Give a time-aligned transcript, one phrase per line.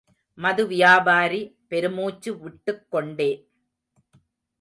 [0.37, 1.41] மது வியாபாரி,
[1.67, 3.29] பெருமூச்சு விட்டுக்கொண்டே